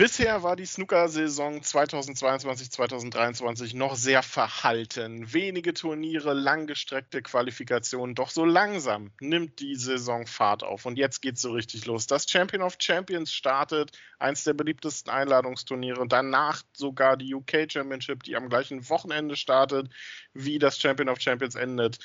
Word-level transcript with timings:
Bisher 0.00 0.44
war 0.44 0.54
die 0.54 0.64
Snooker-Saison 0.64 1.60
2022-2023 1.60 3.76
noch 3.76 3.96
sehr 3.96 4.22
verhalten. 4.22 5.32
Wenige 5.32 5.74
Turniere, 5.74 6.34
langgestreckte 6.34 7.20
Qualifikationen, 7.20 8.14
doch 8.14 8.30
so 8.30 8.44
langsam 8.44 9.10
nimmt 9.20 9.58
die 9.58 9.74
Saison 9.74 10.28
Fahrt 10.28 10.62
auf. 10.62 10.86
Und 10.86 10.98
jetzt 10.98 11.20
geht's 11.20 11.42
so 11.42 11.50
richtig 11.50 11.84
los. 11.86 12.06
Das 12.06 12.30
Champion 12.30 12.62
of 12.62 12.76
Champions 12.78 13.32
startet, 13.32 13.90
eins 14.20 14.44
der 14.44 14.54
beliebtesten 14.54 15.12
Einladungsturniere. 15.12 16.06
Danach 16.06 16.62
sogar 16.74 17.16
die 17.16 17.34
UK 17.34 17.66
Championship, 17.68 18.22
die 18.22 18.36
am 18.36 18.48
gleichen 18.48 18.88
Wochenende 18.88 19.34
startet, 19.34 19.90
wie 20.32 20.60
das 20.60 20.78
Champion 20.78 21.08
of 21.08 21.20
Champions 21.20 21.56
endet. 21.56 21.98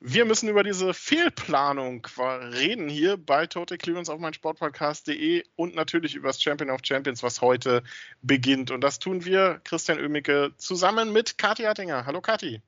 Wir 0.00 0.24
müssen 0.24 0.48
über 0.48 0.62
diese 0.62 0.94
Fehlplanung 0.94 2.06
reden 2.16 2.88
hier 2.88 3.16
bei 3.16 3.46
Total 3.48 3.76
Clearance 3.76 4.12
auf 4.12 4.20
meinsportpodcast.de 4.20 5.42
und 5.56 5.74
natürlich 5.74 6.14
über 6.14 6.28
das 6.28 6.40
Champion 6.40 6.70
of 6.70 6.82
Champions, 6.84 7.24
was 7.24 7.40
heute 7.40 7.82
beginnt. 8.22 8.70
Und 8.70 8.80
das 8.82 9.00
tun 9.00 9.24
wir, 9.24 9.60
Christian 9.64 9.98
Oemicke, 9.98 10.52
zusammen 10.56 11.12
mit 11.12 11.36
Kathi 11.36 11.64
Hattinger. 11.64 12.06
Hallo 12.06 12.20
Kathi. 12.20 12.62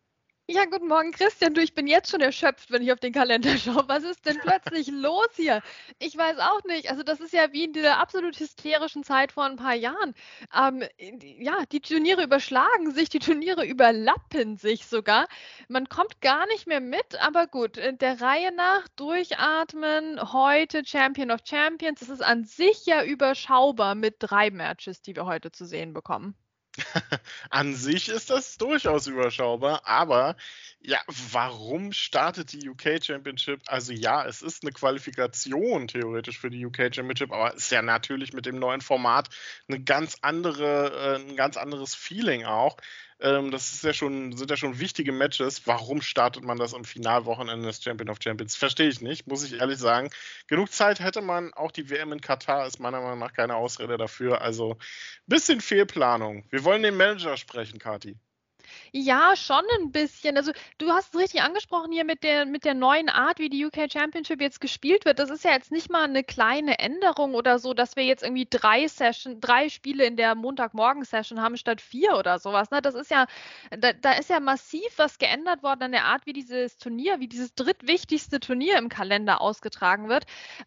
Ja, 0.53 0.65
guten 0.65 0.89
Morgen, 0.89 1.13
Christian. 1.13 1.55
Du, 1.55 1.61
ich 1.63 1.75
bin 1.75 1.87
jetzt 1.87 2.11
schon 2.11 2.21
erschöpft, 2.21 2.73
wenn 2.73 2.83
ich 2.83 2.91
auf 2.91 2.99
den 2.99 3.13
Kalender 3.13 3.57
schaue. 3.57 3.85
Was 3.87 4.03
ist 4.03 4.27
denn 4.27 4.37
plötzlich 4.41 4.89
los 4.93 5.29
hier? 5.37 5.63
Ich 6.01 6.17
weiß 6.17 6.39
auch 6.41 6.65
nicht. 6.65 6.91
Also, 6.91 7.05
das 7.05 7.21
ist 7.21 7.33
ja 7.33 7.53
wie 7.53 7.63
in 7.67 7.73
dieser 7.73 8.01
absolut 8.01 8.37
hysterischen 8.37 9.05
Zeit 9.05 9.31
vor 9.31 9.45
ein 9.45 9.55
paar 9.55 9.77
Jahren. 9.77 10.13
Ähm, 10.53 10.83
ja, 11.39 11.57
die 11.71 11.79
Turniere 11.81 12.25
überschlagen 12.25 12.91
sich, 12.91 13.09
die 13.09 13.21
Turniere 13.21 13.65
überlappen 13.65 14.57
sich 14.57 14.87
sogar. 14.87 15.29
Man 15.69 15.89
kommt 15.89 16.21
gar 16.21 16.47
nicht 16.49 16.67
mehr 16.67 16.81
mit, 16.81 17.15
aber 17.21 17.47
gut, 17.47 17.77
der 17.77 18.21
Reihe 18.21 18.53
nach 18.53 18.89
durchatmen. 18.97 20.33
Heute 20.33 20.83
Champion 20.85 21.31
of 21.31 21.43
Champions. 21.45 22.01
Das 22.01 22.09
ist 22.09 22.25
an 22.25 22.43
sich 22.43 22.87
ja 22.87 23.05
überschaubar 23.05 23.95
mit 23.95 24.17
drei 24.19 24.51
Matches, 24.51 25.01
die 25.01 25.15
wir 25.15 25.27
heute 25.27 25.53
zu 25.53 25.65
sehen 25.65 25.93
bekommen. 25.93 26.35
An 27.51 27.75
sich 27.75 28.09
ist 28.09 28.31
das 28.31 28.57
durchaus 28.57 29.07
überschaubar, 29.07 29.87
aber 29.87 30.37
ja, 30.81 30.99
warum 31.07 31.93
startet 31.93 32.53
die 32.53 32.69
UK 32.69 33.05
Championship? 33.05 33.61
Also 33.67 33.93
ja, 33.93 34.25
es 34.25 34.41
ist 34.41 34.63
eine 34.63 34.73
Qualifikation 34.73 35.89
theoretisch 35.89 36.39
für 36.39 36.51
die 36.51 36.65
UK 36.65 36.95
Championship, 36.95 37.33
aber 37.33 37.55
es 37.55 37.65
ist 37.65 37.73
ja 37.73 37.83
natürlich 37.83 38.33
mit 38.33 38.47
dem 38.47 38.59
neuen 38.59 38.81
Format 38.81 39.29
eine 39.69 39.83
ganz 39.83 40.19
andere, 40.23 41.19
äh, 41.19 41.31
ein 41.31 41.37
ganz 41.37 41.57
anderes 41.57 41.95
Feeling 41.95 42.45
auch. 42.45 42.77
Ähm, 43.23 43.51
das 43.51 43.83
ja 43.83 43.93
schon, 43.93 44.37
sind 44.37 44.51
ja 44.51 44.57
schon 44.57 44.79
wichtige 44.79 45.13
Matches. 45.13 45.67
Warum 45.67 46.01
startet 46.01 46.43
man 46.45 46.59
das 46.59 46.75
am 46.75 46.85
Finalwochenende 46.85 47.67
des 47.67 47.83
Champion 47.83 48.09
of 48.09 48.19
Champions? 48.23 48.57
Verstehe 48.57 48.89
ich 48.89 49.03
nicht, 49.03 49.27
muss 49.27 49.45
ich 49.45 49.61
ehrlich 49.61 49.79
sagen. 49.79 50.11
Genug 50.47 50.73
Zeit 50.73 51.01
hätte 51.01 51.21
man. 51.21 51.53
Auch 51.53 51.71
die 51.71 51.91
WM 51.91 52.13
in 52.13 52.21
Katar 52.21 52.67
ist 52.67 52.81
meiner 52.81 53.01
Meinung 53.01 53.19
nach 53.19 53.35
keine 53.35 53.57
Ausrede 53.57 53.99
dafür. 53.99 54.41
Also 54.41 54.79
bisschen 55.27 55.61
Fehlplanung. 55.61 56.45
Wir 56.51 56.65
wollen 56.65 56.83
den 56.83 56.97
Manager 56.97 57.37
sprechen, 57.37 57.79
Kati. 57.79 58.17
Ja, 58.93 59.35
schon 59.37 59.63
ein 59.79 59.93
bisschen. 59.93 60.37
Also, 60.37 60.53
du 60.79 60.91
hast 60.91 61.15
es 61.15 61.21
richtig 61.21 61.43
angesprochen 61.43 61.93
hier 61.93 62.05
mit 62.05 62.23
der 62.23 62.47
mit 62.47 62.65
der 62.65 62.75
neuen 62.75 63.09
Art, 63.09 63.39
wie 63.39 63.49
die 63.49 63.65
UK 63.65 63.91
Championship 63.93 64.41
jetzt 64.41 64.61
gespielt 64.61 65.05
wird. 65.05 65.19
Das 65.19 65.31
ist 65.31 65.45
ja 65.45 65.53
jetzt 65.53 65.73
nicht 65.73 65.91
mal 65.91 66.05
eine 66.05 66.25
kleine 66.25 66.79
Änderung 66.79 67.35
oder 67.35 67.59
so, 67.59 67.75
dass 67.75 67.97
wir 67.97 68.05
jetzt 68.05 68.23
irgendwie 68.23 68.47
drei 68.49 68.87
Session, 68.89 69.41
drei 69.41 69.69
Spiele 69.69 70.05
in 70.05 70.17
der 70.17 70.35
Montagmorgen-Session 70.35 71.41
haben 71.41 71.57
statt 71.57 71.81
vier 71.81 72.17
oder 72.17 72.39
sowas. 72.39 72.71
Ne? 72.71 72.83
Das 72.83 72.95
ist 72.95 73.11
ja, 73.11 73.27
da, 73.71 73.93
da 73.93 74.13
ist 74.13 74.31
ja 74.31 74.41
massiv 74.41 74.89
was 74.97 75.19
geändert 75.19 75.63
worden 75.63 75.85
an 75.85 75.93
der 75.93 76.05
Art, 76.05 76.27
wie 76.27 76.33
dieses 76.33 76.79
Turnier, 76.79 77.21
wie 77.21 77.29
dieses 77.29 77.55
drittwichtigste 77.55 78.41
Turnier 78.41 78.79
im 78.79 78.89
Kalender 78.89 79.41
ausgetragen 79.41 80.09
wird. 80.09 80.25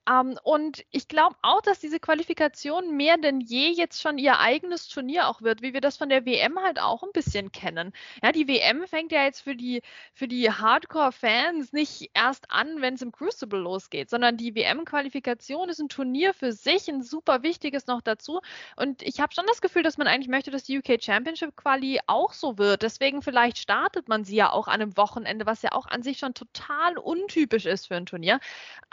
Ähm, 0.09 0.37
und 0.43 0.83
ich 0.91 1.07
glaube 1.07 1.35
auch, 1.41 1.61
dass 1.61 1.79
diese 1.79 1.99
Qualifikation 1.99 2.95
mehr 2.95 3.17
denn 3.17 3.39
je 3.39 3.69
jetzt 3.69 4.01
schon 4.01 4.17
ihr 4.17 4.39
eigenes 4.39 4.87
Turnier 4.87 5.27
auch 5.27 5.41
wird, 5.41 5.61
wie 5.61 5.73
wir 5.73 5.81
das 5.81 5.97
von 5.97 6.09
der 6.09 6.25
WM 6.25 6.59
halt 6.59 6.79
auch 6.79 7.03
ein 7.03 7.11
bisschen 7.13 7.51
kennen. 7.51 7.92
Ja, 8.21 8.31
die 8.31 8.47
WM 8.47 8.87
fängt 8.87 9.11
ja 9.11 9.23
jetzt 9.23 9.41
für 9.41 9.55
die, 9.55 9.81
für 10.13 10.27
die 10.27 10.49
Hardcore-Fans 10.51 11.73
nicht 11.73 12.11
erst 12.13 12.51
an, 12.51 12.81
wenn 12.81 12.95
es 12.95 13.01
im 13.01 13.11
Crucible 13.11 13.59
losgeht, 13.59 14.09
sondern 14.09 14.37
die 14.37 14.55
WM-Qualifikation 14.55 15.69
ist 15.69 15.79
ein 15.79 15.89
Turnier 15.89 16.33
für 16.33 16.51
sich, 16.51 16.87
ein 16.89 17.01
super 17.01 17.43
wichtiges 17.43 17.87
noch 17.87 18.01
dazu. 18.01 18.41
Und 18.75 19.01
ich 19.01 19.19
habe 19.19 19.33
schon 19.33 19.45
das 19.47 19.61
Gefühl, 19.61 19.83
dass 19.83 19.97
man 19.97 20.07
eigentlich 20.07 20.27
möchte, 20.27 20.51
dass 20.51 20.63
die 20.63 20.77
UK 20.77 21.01
Championship 21.01 21.55
Quali 21.55 21.99
auch 22.07 22.33
so 22.33 22.57
wird. 22.57 22.81
Deswegen 22.81 23.21
vielleicht 23.21 23.57
startet 23.57 24.07
man 24.07 24.23
sie 24.23 24.35
ja 24.35 24.51
auch 24.51 24.67
an 24.67 24.81
einem 24.81 24.97
Wochenende, 24.97 25.45
was 25.45 25.61
ja 25.61 25.71
auch 25.73 25.87
an 25.87 26.03
sich 26.03 26.17
schon 26.19 26.33
total 26.33 26.97
untypisch 26.97 27.65
ist 27.65 27.87
für 27.87 27.95
ein 27.95 28.05
Turnier. 28.05 28.39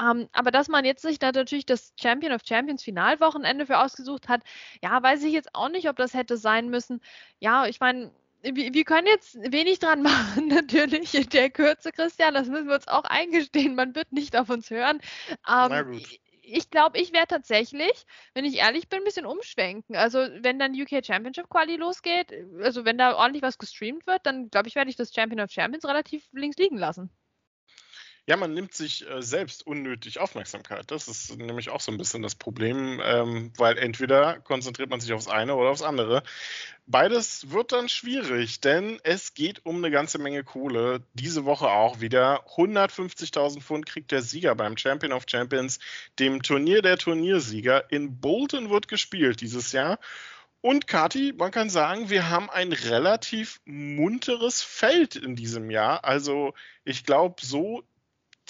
Ähm, 0.00 0.28
aber 0.32 0.50
dass 0.50 0.68
man 0.68 0.84
jetzt 0.84 1.02
sich 1.02 1.18
da 1.18 1.32
natürlich 1.32 1.66
das 1.66 1.92
Champion 2.00 2.32
of 2.32 2.42
Champions 2.44 2.82
Finalwochenende 2.82 3.66
für 3.66 3.78
ausgesucht 3.78 4.28
hat, 4.28 4.42
ja, 4.82 5.02
weiß 5.02 5.22
ich 5.24 5.32
jetzt 5.32 5.54
auch 5.54 5.68
nicht, 5.68 5.88
ob 5.88 5.96
das 5.96 6.14
hätte 6.14 6.36
sein 6.36 6.68
müssen. 6.70 7.00
Ja, 7.38 7.66
ich 7.66 7.80
meine, 7.80 8.12
wir, 8.42 8.74
wir 8.74 8.84
können 8.84 9.06
jetzt 9.06 9.36
wenig 9.50 9.78
dran 9.78 10.02
machen, 10.02 10.48
natürlich, 10.48 11.14
in 11.14 11.28
der 11.28 11.50
Kürze, 11.50 11.92
Christian, 11.92 12.34
das 12.34 12.48
müssen 12.48 12.68
wir 12.68 12.76
uns 12.76 12.88
auch 12.88 13.04
eingestehen, 13.04 13.74
man 13.74 13.94
wird 13.94 14.12
nicht 14.12 14.36
auf 14.36 14.50
uns 14.50 14.70
hören. 14.70 15.00
Ähm, 15.48 16.00
ich 16.42 16.70
glaube, 16.70 16.98
ich 16.98 17.12
werde 17.12 17.28
tatsächlich, 17.28 18.06
wenn 18.34 18.44
ich 18.44 18.56
ehrlich 18.56 18.88
bin, 18.88 19.00
ein 19.00 19.04
bisschen 19.04 19.26
umschwenken. 19.26 19.94
Also, 19.94 20.18
wenn 20.40 20.58
dann 20.58 20.74
UK 20.74 21.04
Championship 21.04 21.48
Quali 21.48 21.76
losgeht, 21.76 22.32
also 22.60 22.84
wenn 22.84 22.98
da 22.98 23.16
ordentlich 23.16 23.42
was 23.42 23.58
gestreamt 23.58 24.06
wird, 24.06 24.26
dann 24.26 24.50
glaube 24.50 24.68
ich, 24.68 24.74
werde 24.74 24.90
ich 24.90 24.96
das 24.96 25.14
Champion 25.14 25.40
of 25.40 25.50
Champions 25.50 25.84
relativ 25.84 26.28
links 26.32 26.56
liegen 26.56 26.76
lassen. 26.76 27.10
Ja, 28.26 28.36
man 28.36 28.54
nimmt 28.54 28.75
sich 28.75 29.08
äh, 29.08 29.22
selbst 29.22 29.66
unnötig 29.66 30.20
Aufmerksamkeit. 30.20 30.91
Das 30.91 31.08
ist 31.08 31.36
nämlich 31.36 31.70
auch 31.70 31.81
so 31.81 31.91
ein 31.91 31.98
bisschen 31.98 32.22
das 32.22 32.34
Problem, 32.34 33.00
ähm, 33.03 33.53
weil 33.56 33.78
entweder 33.78 34.41
konzentriert 34.41 34.91
man 34.91 35.00
sich 35.00 35.12
aufs 35.12 35.28
eine 35.28 35.54
oder 35.56 35.70
aufs 35.70 35.82
andere. 35.82 36.22
Beides 36.86 37.50
wird 37.50 37.72
dann 37.72 37.88
schwierig, 37.88 38.60
denn 38.60 38.98
es 39.04 39.34
geht 39.34 39.64
um 39.64 39.76
eine 39.76 39.91
ganze 39.91 40.19
Menge 40.19 40.42
Kohle. 40.42 41.03
Diese 41.14 41.44
Woche 41.44 41.69
auch 41.69 42.00
wieder. 42.00 42.44
150.000 42.56 43.60
Pfund 43.60 43.86
kriegt 43.86 44.10
der 44.10 44.22
Sieger 44.22 44.54
beim 44.54 44.76
Champion 44.76 45.12
of 45.12 45.25
Champions, 45.28 45.78
dem 46.19 46.42
Turnier 46.42 46.82
der 46.82 46.98
Turniersieger. 46.98 47.91
In 47.91 48.20
Bolton 48.20 48.70
wird 48.70 48.88
gespielt 48.88 49.41
dieses 49.41 49.72
Jahr. 49.72 49.98
Und 50.62 50.86
Kati, 50.86 51.32
man 51.32 51.53
kann 51.53 51.70
sagen, 51.70 52.10
wir 52.10 52.28
haben 52.28 52.50
ein 52.50 52.72
relativ 52.72 53.60
munteres 53.64 54.62
Feld 54.62 55.16
in 55.16 55.34
diesem 55.34 55.70
Jahr. 55.70 56.04
Also 56.04 56.54
ich 56.84 57.04
glaube, 57.04 57.36
so 57.41 57.82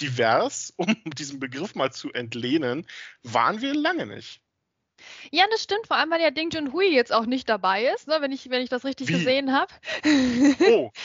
divers, 0.00 0.72
um 0.76 0.86
diesen 1.18 1.40
Begriff 1.40 1.74
mal 1.74 1.92
zu 1.92 2.12
entlehnen, 2.12 2.86
waren 3.22 3.60
wir 3.60 3.74
lange 3.74 4.06
nicht. 4.06 4.40
Ja, 5.30 5.44
das 5.50 5.62
stimmt, 5.62 5.86
vor 5.86 5.96
allem 5.96 6.10
weil 6.10 6.20
ja 6.20 6.30
Ding 6.30 6.50
Junhui 6.50 6.92
jetzt 6.92 7.12
auch 7.12 7.26
nicht 7.26 7.48
dabei 7.48 7.86
ist, 7.86 8.06
ne, 8.06 8.18
wenn, 8.20 8.32
ich, 8.32 8.50
wenn 8.50 8.62
ich 8.62 8.68
das 8.68 8.84
richtig 8.84 9.08
Wie? 9.08 9.12
gesehen 9.12 9.52
habe. 9.52 9.72
Oh. 10.60 10.90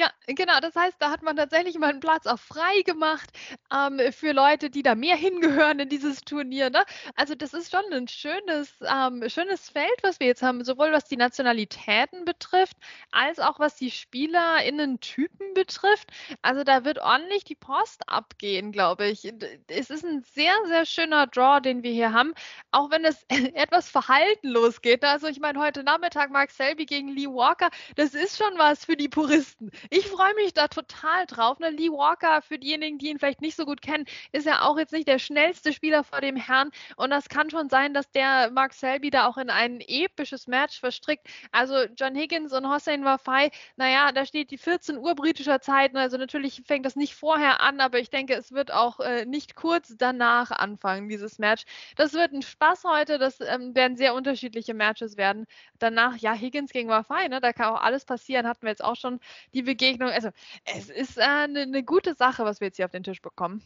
Ja, 0.00 0.10
genau. 0.26 0.58
Das 0.60 0.74
heißt, 0.74 0.96
da 0.98 1.10
hat 1.10 1.20
man 1.20 1.36
tatsächlich 1.36 1.78
mal 1.78 1.90
einen 1.90 2.00
Platz 2.00 2.26
auch 2.26 2.38
frei 2.38 2.80
gemacht 2.86 3.28
ähm, 3.70 4.00
für 4.12 4.32
Leute, 4.32 4.70
die 4.70 4.82
da 4.82 4.94
mehr 4.94 5.14
hingehören 5.14 5.78
in 5.78 5.90
dieses 5.90 6.22
Turnier. 6.22 6.70
Ne? 6.70 6.86
Also 7.16 7.34
das 7.34 7.52
ist 7.52 7.70
schon 7.70 7.84
ein 7.92 8.08
schönes, 8.08 8.72
ähm, 8.80 9.28
schönes 9.28 9.68
Feld, 9.68 9.92
was 10.02 10.18
wir 10.18 10.26
jetzt 10.26 10.42
haben, 10.42 10.64
sowohl 10.64 10.90
was 10.90 11.04
die 11.04 11.18
Nationalitäten 11.18 12.24
betrifft, 12.24 12.78
als 13.10 13.40
auch 13.40 13.58
was 13.60 13.76
die 13.76 13.90
SpielerInnen-Typen 13.90 15.52
betrifft. 15.52 16.08
Also 16.40 16.64
da 16.64 16.86
wird 16.86 16.98
ordentlich 17.00 17.44
die 17.44 17.54
Post 17.54 18.08
abgehen, 18.08 18.72
glaube 18.72 19.06
ich. 19.06 19.30
Es 19.66 19.90
ist 19.90 20.02
ein 20.06 20.22
sehr, 20.22 20.54
sehr 20.64 20.86
schöner 20.86 21.26
Draw, 21.26 21.60
den 21.60 21.82
wir 21.82 21.92
hier 21.92 22.14
haben, 22.14 22.32
auch 22.70 22.90
wenn 22.90 23.04
es 23.04 23.22
etwas 23.28 23.90
verhaltenlos 23.90 24.80
geht. 24.80 25.04
Also 25.04 25.26
ich 25.26 25.40
meine, 25.40 25.60
heute 25.60 25.84
Nachmittag 25.84 26.30
Mark 26.30 26.52
Selby 26.52 26.86
gegen 26.86 27.08
Lee 27.08 27.26
Walker, 27.26 27.68
das 27.96 28.14
ist 28.14 28.38
schon 28.38 28.56
was 28.56 28.86
für 28.86 28.96
die 28.96 29.10
Puristen. 29.10 29.70
Ich 29.92 30.06
freue 30.06 30.34
mich 30.34 30.54
da 30.54 30.68
total 30.68 31.26
drauf. 31.26 31.58
Ne? 31.58 31.70
Lee 31.70 31.90
Walker, 31.90 32.42
für 32.42 32.60
diejenigen, 32.60 32.98
die 32.98 33.08
ihn 33.08 33.18
vielleicht 33.18 33.40
nicht 33.40 33.56
so 33.56 33.64
gut 33.66 33.82
kennen, 33.82 34.04
ist 34.30 34.46
ja 34.46 34.62
auch 34.62 34.78
jetzt 34.78 34.92
nicht 34.92 35.08
der 35.08 35.18
schnellste 35.18 35.72
Spieler 35.72 36.04
vor 36.04 36.20
dem 36.20 36.36
Herrn. 36.36 36.70
Und 36.94 37.10
das 37.10 37.28
kann 37.28 37.50
schon 37.50 37.68
sein, 37.68 37.92
dass 37.92 38.08
der 38.12 38.52
Mark 38.52 38.72
Selby 38.72 39.10
da 39.10 39.26
auch 39.26 39.36
in 39.36 39.50
ein 39.50 39.80
episches 39.80 40.46
Match 40.46 40.78
verstrickt. 40.78 41.26
Also 41.50 41.86
John 41.96 42.14
Higgins 42.14 42.52
und 42.52 42.68
Hossein 42.72 43.04
Wafai, 43.04 43.50
naja, 43.74 44.12
da 44.12 44.24
steht 44.24 44.52
die 44.52 44.58
14 44.58 44.96
Uhr 44.96 45.16
britischer 45.16 45.60
Zeit. 45.60 45.96
Also 45.96 46.16
natürlich 46.18 46.62
fängt 46.64 46.86
das 46.86 46.94
nicht 46.94 47.16
vorher 47.16 47.60
an, 47.60 47.80
aber 47.80 47.98
ich 47.98 48.10
denke, 48.10 48.34
es 48.34 48.52
wird 48.52 48.72
auch 48.72 49.00
äh, 49.00 49.24
nicht 49.26 49.56
kurz 49.56 49.96
danach 49.98 50.52
anfangen, 50.52 51.08
dieses 51.08 51.40
Match. 51.40 51.64
Das 51.96 52.12
wird 52.12 52.32
ein 52.32 52.42
Spaß 52.42 52.84
heute. 52.84 53.18
Das 53.18 53.40
ähm, 53.40 53.74
werden 53.74 53.96
sehr 53.96 54.14
unterschiedliche 54.14 54.72
Matches 54.72 55.16
werden. 55.16 55.46
Danach, 55.80 56.16
ja, 56.16 56.32
Higgins 56.32 56.70
gegen 56.70 56.88
Wafai, 56.88 57.26
ne? 57.26 57.40
da 57.40 57.52
kann 57.52 57.74
auch 57.74 57.82
alles 57.82 58.04
passieren. 58.04 58.46
Hatten 58.46 58.62
wir 58.62 58.70
jetzt 58.70 58.84
auch 58.84 58.94
schon 58.94 59.18
die 59.52 59.62
Begegnung 59.62 59.79
Begegnung. 59.80 60.10
Also 60.10 60.30
es 60.64 60.90
ist 60.90 61.18
eine 61.18 61.62
äh, 61.62 61.66
ne 61.66 61.82
gute 61.82 62.14
Sache, 62.14 62.44
was 62.44 62.60
wir 62.60 62.68
jetzt 62.68 62.76
hier 62.76 62.84
auf 62.84 62.90
den 62.90 63.02
Tisch 63.02 63.22
bekommen. 63.22 63.62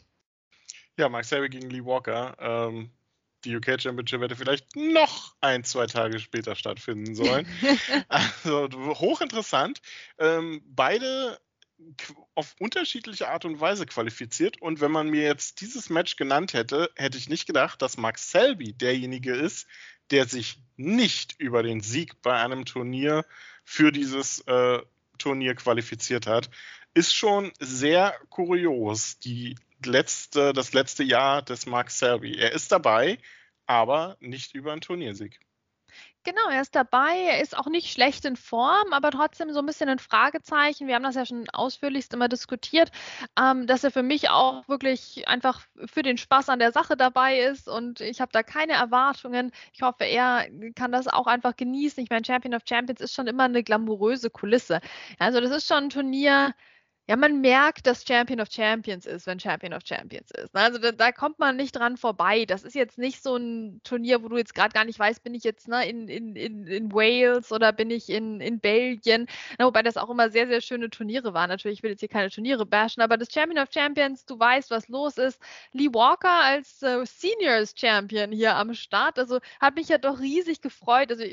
Ja, 0.96 1.08
Mark 1.08 1.24
Selby 1.24 1.48
gegen 1.48 1.70
Lee 1.70 1.84
Walker. 1.84 2.36
Ähm, 2.38 2.90
die 3.44 3.56
UK 3.56 3.80
Championship 3.80 4.22
hätte 4.22 4.36
vielleicht 4.36 4.76
noch 4.76 5.34
ein, 5.40 5.64
zwei 5.64 5.86
Tage 5.86 6.20
später 6.20 6.54
stattfinden 6.54 7.14
sollen. 7.14 7.46
also 8.08 8.68
hochinteressant. 8.70 9.82
Ähm, 10.18 10.62
beide 10.66 11.40
auf 12.36 12.54
unterschiedliche 12.60 13.28
Art 13.28 13.44
und 13.44 13.60
Weise 13.60 13.84
qualifiziert. 13.84 14.62
Und 14.62 14.80
wenn 14.80 14.92
man 14.92 15.10
mir 15.10 15.22
jetzt 15.22 15.60
dieses 15.60 15.90
Match 15.90 16.14
genannt 16.14 16.52
hätte, 16.52 16.90
hätte 16.94 17.18
ich 17.18 17.28
nicht 17.28 17.46
gedacht, 17.46 17.82
dass 17.82 17.96
Max 17.96 18.30
Selby 18.30 18.72
derjenige 18.72 19.34
ist, 19.34 19.66
der 20.10 20.26
sich 20.26 20.60
nicht 20.76 21.34
über 21.38 21.64
den 21.64 21.80
Sieg 21.80 22.22
bei 22.22 22.38
einem 22.40 22.64
Turnier 22.64 23.26
für 23.64 23.90
dieses 23.90 24.40
äh, 24.46 24.80
Turnier 25.24 25.54
qualifiziert 25.54 26.26
hat. 26.26 26.50
Ist 26.92 27.14
schon 27.14 27.50
sehr 27.58 28.14
kurios, 28.28 29.18
die 29.18 29.56
letzte, 29.84 30.52
das 30.52 30.74
letzte 30.74 31.02
Jahr 31.02 31.40
des 31.42 31.64
Max 31.66 31.98
Selby. 31.98 32.36
Er 32.36 32.52
ist 32.52 32.70
dabei, 32.70 33.18
aber 33.66 34.18
nicht 34.20 34.54
über 34.54 34.72
einen 34.72 34.82
Turniersieg. 34.82 35.40
Genau, 36.26 36.48
er 36.50 36.62
ist 36.62 36.74
dabei. 36.74 37.18
Er 37.28 37.40
ist 37.42 37.56
auch 37.56 37.66
nicht 37.66 37.92
schlecht 37.92 38.24
in 38.24 38.36
Form, 38.36 38.92
aber 38.92 39.10
trotzdem 39.10 39.52
so 39.52 39.58
ein 39.58 39.66
bisschen 39.66 39.90
ein 39.90 39.98
Fragezeichen. 39.98 40.86
Wir 40.86 40.94
haben 40.94 41.02
das 41.02 41.16
ja 41.16 41.26
schon 41.26 41.44
ausführlichst 41.50 42.14
immer 42.14 42.28
diskutiert, 42.28 42.90
ähm, 43.38 43.66
dass 43.66 43.84
er 43.84 43.90
für 43.90 44.02
mich 44.02 44.30
auch 44.30 44.66
wirklich 44.66 45.28
einfach 45.28 45.60
für 45.84 46.02
den 46.02 46.16
Spaß 46.16 46.48
an 46.48 46.60
der 46.60 46.72
Sache 46.72 46.96
dabei 46.96 47.40
ist 47.40 47.68
und 47.68 48.00
ich 48.00 48.22
habe 48.22 48.32
da 48.32 48.42
keine 48.42 48.72
Erwartungen. 48.72 49.52
Ich 49.74 49.82
hoffe, 49.82 50.04
er 50.04 50.46
kann 50.74 50.92
das 50.92 51.08
auch 51.08 51.26
einfach 51.26 51.56
genießen. 51.56 52.02
Ich 52.02 52.08
meine, 52.10 52.24
Champion 52.24 52.54
of 52.54 52.62
Champions 52.66 53.02
ist 53.02 53.14
schon 53.14 53.26
immer 53.26 53.44
eine 53.44 53.62
glamouröse 53.62 54.30
Kulisse. 54.30 54.80
Also 55.18 55.40
das 55.40 55.50
ist 55.50 55.68
schon 55.68 55.84
ein 55.84 55.90
Turnier, 55.90 56.54
ja, 57.06 57.16
man 57.16 57.42
merkt, 57.42 57.86
dass 57.86 58.06
Champion 58.06 58.40
of 58.40 58.48
Champions 58.50 59.04
ist, 59.04 59.26
wenn 59.26 59.38
Champion 59.38 59.74
of 59.74 59.82
Champions 59.84 60.30
ist. 60.30 60.54
Ne? 60.54 60.60
Also 60.60 60.78
da, 60.78 60.90
da, 60.90 61.12
kommt 61.12 61.38
man 61.38 61.56
nicht 61.56 61.76
dran 61.76 61.98
vorbei. 61.98 62.46
Das 62.46 62.64
ist 62.64 62.74
jetzt 62.74 62.96
nicht 62.96 63.22
so 63.22 63.36
ein 63.36 63.82
Turnier, 63.84 64.22
wo 64.22 64.28
du 64.28 64.38
jetzt 64.38 64.54
gerade 64.54 64.72
gar 64.72 64.86
nicht 64.86 64.98
weißt, 64.98 65.22
bin 65.22 65.34
ich 65.34 65.44
jetzt 65.44 65.68
ne, 65.68 65.86
in, 65.86 66.08
in, 66.08 66.34
in, 66.34 66.66
in 66.66 66.92
Wales 66.92 67.52
oder 67.52 67.72
bin 67.72 67.90
ich 67.90 68.08
in, 68.08 68.40
in 68.40 68.58
Belgien. 68.58 69.26
Na, 69.58 69.66
wobei 69.66 69.82
das 69.82 69.98
auch 69.98 70.08
immer 70.08 70.30
sehr, 70.30 70.48
sehr 70.48 70.62
schöne 70.62 70.88
Turniere 70.88 71.34
waren. 71.34 71.50
Natürlich, 71.50 71.80
ich 71.80 71.82
will 71.82 71.90
jetzt 71.90 72.00
hier 72.00 72.08
keine 72.08 72.30
Turniere 72.30 72.64
bashen, 72.64 73.02
aber 73.02 73.18
das 73.18 73.28
Champion 73.30 73.62
of 73.62 73.68
Champions, 73.70 74.24
du 74.24 74.38
weißt, 74.38 74.70
was 74.70 74.88
los 74.88 75.18
ist. 75.18 75.38
Lee 75.72 75.92
Walker 75.92 76.42
als 76.42 76.82
äh, 76.82 77.04
Seniors 77.04 77.74
Champion 77.76 78.32
hier 78.32 78.56
am 78.56 78.72
Start, 78.72 79.18
also 79.18 79.40
hat 79.60 79.74
mich 79.74 79.88
ja 79.90 79.98
doch 79.98 80.20
riesig 80.20 80.62
gefreut. 80.62 81.10
Also 81.10 81.24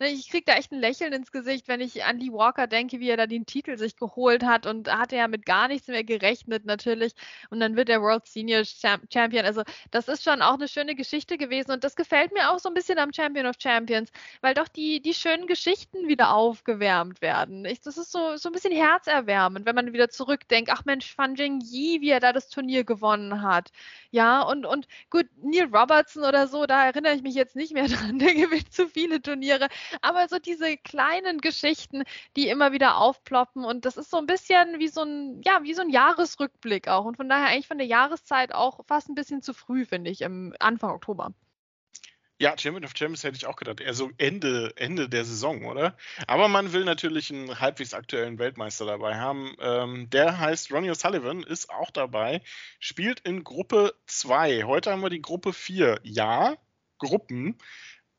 Ne, 0.00 0.08
ich 0.08 0.30
kriege 0.30 0.44
da 0.46 0.54
echt 0.54 0.72
ein 0.72 0.80
Lächeln 0.80 1.12
ins 1.12 1.30
Gesicht, 1.30 1.68
wenn 1.68 1.82
ich 1.82 2.04
an 2.04 2.18
Lee 2.18 2.32
Walker 2.32 2.66
denke, 2.66 3.00
wie 3.00 3.10
er 3.10 3.18
da 3.18 3.26
den 3.26 3.44
Titel 3.44 3.76
sich 3.76 3.96
geholt 3.96 4.42
hat 4.42 4.64
und 4.64 4.90
hat 4.90 5.12
er 5.12 5.19
ja 5.20 5.28
mit 5.28 5.46
gar 5.46 5.68
nichts 5.68 5.88
mehr 5.88 6.04
gerechnet 6.04 6.64
natürlich 6.64 7.12
und 7.50 7.60
dann 7.60 7.76
wird 7.76 7.88
er 7.88 8.02
World 8.02 8.26
Senior 8.26 8.64
Champion. 8.64 9.44
Also 9.44 9.62
das 9.90 10.08
ist 10.08 10.24
schon 10.24 10.42
auch 10.42 10.54
eine 10.54 10.68
schöne 10.68 10.94
Geschichte 10.94 11.38
gewesen 11.38 11.72
und 11.72 11.84
das 11.84 11.96
gefällt 11.96 12.32
mir 12.32 12.50
auch 12.50 12.58
so 12.58 12.68
ein 12.68 12.74
bisschen 12.74 12.98
am 12.98 13.12
Champion 13.12 13.46
of 13.46 13.56
Champions, 13.58 14.10
weil 14.40 14.54
doch 14.54 14.68
die, 14.68 15.00
die 15.00 15.14
schönen 15.14 15.46
Geschichten 15.46 16.08
wieder 16.08 16.34
aufgewärmt 16.34 17.20
werden. 17.20 17.64
Ich, 17.64 17.80
das 17.80 17.96
ist 17.96 18.12
so, 18.12 18.36
so 18.36 18.48
ein 18.48 18.52
bisschen 18.52 18.74
herzerwärmend, 18.74 19.66
wenn 19.66 19.74
man 19.74 19.92
wieder 19.92 20.08
zurückdenkt, 20.08 20.70
ach 20.72 20.84
Mensch, 20.84 21.14
Fan 21.14 21.36
Yi, 21.36 22.00
wie 22.00 22.10
er 22.10 22.20
da 22.20 22.32
das 22.32 22.48
Turnier 22.48 22.84
gewonnen 22.84 23.42
hat. 23.42 23.70
Ja, 24.10 24.42
und, 24.42 24.66
und 24.66 24.86
gut, 25.08 25.26
Neil 25.42 25.68
Robertson 25.72 26.24
oder 26.24 26.48
so, 26.48 26.66
da 26.66 26.86
erinnere 26.86 27.14
ich 27.14 27.22
mich 27.22 27.34
jetzt 27.34 27.56
nicht 27.56 27.72
mehr 27.72 27.88
dran, 27.88 28.18
der 28.18 28.34
gewinnt 28.34 28.72
zu 28.72 28.88
viele 28.88 29.22
Turniere 29.22 29.68
aber 30.02 30.28
so 30.28 30.38
diese 30.38 30.76
kleinen 30.76 31.40
Geschichten, 31.40 32.04
die 32.36 32.48
immer 32.48 32.72
wieder 32.72 32.96
aufploppen 32.98 33.64
und 33.64 33.84
das 33.84 33.96
ist 33.96 34.10
so 34.10 34.18
ein 34.18 34.26
bisschen 34.26 34.78
wie 34.78 34.88
so 34.88 35.02
ein, 35.10 35.42
ja, 35.44 35.60
wie 35.62 35.74
so 35.74 35.82
ein 35.82 35.90
Jahresrückblick 35.90 36.88
auch 36.88 37.04
und 37.04 37.16
von 37.16 37.28
daher 37.28 37.48
eigentlich 37.48 37.66
von 37.66 37.78
der 37.78 37.86
Jahreszeit 37.86 38.54
auch 38.54 38.84
fast 38.86 39.08
ein 39.08 39.14
bisschen 39.14 39.42
zu 39.42 39.52
früh, 39.52 39.84
finde 39.84 40.10
ich, 40.10 40.22
im 40.22 40.54
Anfang 40.58 40.90
Oktober. 40.90 41.34
Ja, 42.40 42.56
Champion 42.56 42.86
of 42.86 42.92
Champions 42.96 43.22
hätte 43.22 43.36
ich 43.36 43.44
auch 43.44 43.56
gedacht. 43.56 43.80
Eher 43.80 43.92
so 43.92 44.10
Ende, 44.16 44.72
Ende 44.76 45.10
der 45.10 45.26
Saison, 45.26 45.66
oder? 45.66 45.94
Aber 46.26 46.48
man 46.48 46.72
will 46.72 46.84
natürlich 46.84 47.30
einen 47.30 47.60
halbwegs 47.60 47.92
aktuellen 47.92 48.38
Weltmeister 48.38 48.86
dabei 48.86 49.16
haben. 49.16 49.54
Ähm, 49.60 50.08
der 50.08 50.38
heißt 50.38 50.72
Ronnie 50.72 50.90
O'Sullivan, 50.90 51.46
ist 51.46 51.68
auch 51.68 51.90
dabei, 51.90 52.40
spielt 52.78 53.20
in 53.20 53.44
Gruppe 53.44 53.94
2. 54.06 54.64
Heute 54.64 54.90
haben 54.90 55.02
wir 55.02 55.10
die 55.10 55.20
Gruppe 55.20 55.52
4. 55.52 56.00
Ja, 56.02 56.56
Gruppen 56.96 57.58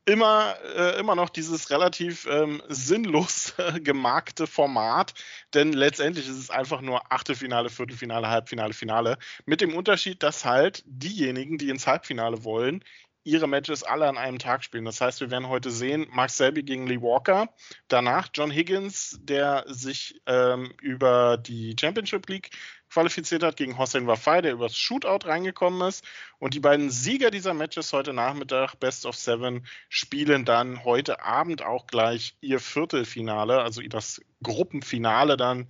immer, 0.04 0.56
äh, 0.76 0.98
immer 0.98 1.14
noch 1.14 1.30
dieses 1.30 1.70
relativ 1.70 2.26
ähm, 2.26 2.62
sinnlos 2.68 3.54
äh, 3.58 3.80
gemarkte 3.80 4.46
Format, 4.46 5.14
denn 5.54 5.72
letztendlich 5.72 6.28
ist 6.28 6.38
es 6.38 6.50
einfach 6.50 6.80
nur 6.80 7.12
Achtelfinale, 7.12 7.70
Viertelfinale, 7.70 8.28
Halbfinale, 8.28 8.72
Finale. 8.72 9.18
Mit 9.46 9.60
dem 9.60 9.74
Unterschied, 9.74 10.22
dass 10.22 10.44
halt 10.44 10.82
diejenigen, 10.86 11.58
die 11.58 11.68
ins 11.68 11.86
Halbfinale 11.86 12.44
wollen, 12.44 12.82
ihre 13.24 13.46
Matches 13.46 13.82
alle 13.82 14.08
an 14.08 14.18
einem 14.18 14.38
Tag 14.38 14.64
spielen. 14.64 14.84
Das 14.84 15.00
heißt, 15.00 15.20
wir 15.20 15.30
werden 15.30 15.48
heute 15.48 15.70
sehen, 15.70 16.06
Mark 16.10 16.30
Selby 16.30 16.62
gegen 16.62 16.86
Lee 16.86 17.00
Walker, 17.00 17.48
danach 17.88 18.28
John 18.34 18.50
Higgins, 18.50 19.18
der 19.22 19.64
sich 19.66 20.20
ähm, 20.26 20.72
über 20.80 21.36
die 21.36 21.76
Championship 21.78 22.28
League 22.28 22.50
qualifiziert 22.92 23.42
hat 23.42 23.56
gegen 23.56 23.78
Hossein 23.78 24.06
Wafai, 24.06 24.42
der 24.42 24.52
übers 24.52 24.76
Shootout 24.76 25.26
reingekommen 25.26 25.88
ist. 25.88 26.04
Und 26.38 26.54
die 26.54 26.60
beiden 26.60 26.90
Sieger 26.90 27.30
dieser 27.30 27.54
Matches 27.54 27.92
heute 27.92 28.12
Nachmittag, 28.12 28.74
Best 28.76 29.06
of 29.06 29.16
Seven, 29.16 29.66
spielen 29.88 30.44
dann 30.44 30.84
heute 30.84 31.24
Abend 31.24 31.62
auch 31.62 31.86
gleich 31.86 32.36
ihr 32.40 32.60
Viertelfinale, 32.60 33.62
also 33.62 33.80
das 33.82 34.20
Gruppenfinale 34.42 35.36
dann 35.36 35.68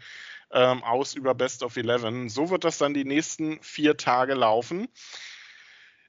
ähm, 0.51 0.83
aus 0.83 1.15
über 1.15 1.35
Best 1.35 1.63
of 1.63 1.77
Eleven. 1.77 2.29
So 2.29 2.51
wird 2.51 2.65
das 2.65 2.79
dann 2.79 2.95
die 2.95 3.05
nächsten 3.05 3.63
vier 3.63 3.97
Tage 3.97 4.35
laufen. 4.35 4.89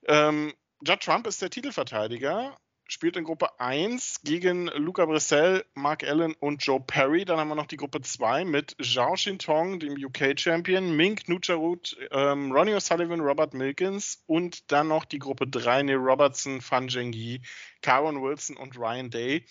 Ähm, 0.07 0.53
Judd 0.85 0.99
Trump 1.01 1.27
ist 1.27 1.41
der 1.41 1.49
Titelverteidiger 1.49 2.57
spielt 2.87 3.15
in 3.15 3.23
Gruppe 3.23 3.59
1 3.59 4.21
gegen 4.23 4.67
Luca 4.67 5.05
Brissell, 5.05 5.65
Mark 5.73 6.03
Allen 6.03 6.35
und 6.35 6.63
Joe 6.63 6.79
Perry. 6.79 7.25
Dann 7.25 7.39
haben 7.39 7.47
wir 7.47 7.55
noch 7.55 7.67
die 7.67 7.77
Gruppe 7.77 8.01
2 8.01 8.45
mit 8.45 8.75
Zhao 8.81 9.15
Shintong, 9.15 9.79
dem 9.79 9.93
UK-Champion, 9.93 10.95
Mink 10.95 11.27
Nucharut, 11.29 11.97
ähm, 12.11 12.51
Ronnie 12.51 12.75
O'Sullivan, 12.75 13.21
Robert 13.21 13.53
Milkins 13.53 14.23
und 14.27 14.71
dann 14.71 14.89
noch 14.89 15.05
die 15.05 15.19
Gruppe 15.19 15.47
3, 15.47 15.83
Neil 15.83 15.95
Robertson, 15.95 16.61
Fan 16.61 16.89
Zhengyi, 16.89 17.41
Karen 17.81 18.21
Wilson 18.21 18.57
und 18.57 18.77
Ryan 18.77 19.09
Day. 19.09 19.45